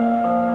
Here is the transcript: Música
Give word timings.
Música 0.00 0.49